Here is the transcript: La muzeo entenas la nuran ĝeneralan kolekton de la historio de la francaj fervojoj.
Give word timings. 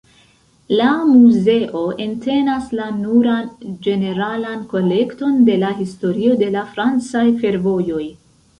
La 0.77 0.85
muzeo 1.09 1.81
entenas 2.05 2.71
la 2.79 2.87
nuran 3.03 3.53
ĝeneralan 3.89 4.65
kolekton 4.73 5.39
de 5.51 5.61
la 5.67 5.73
historio 5.85 6.41
de 6.43 6.53
la 6.59 6.67
francaj 6.75 7.27
fervojoj. 7.45 8.03